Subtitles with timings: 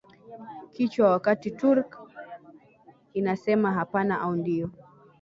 [0.71, 1.97] kichwa wakati Turk
[3.13, 4.69] inasema hapana au ndiyo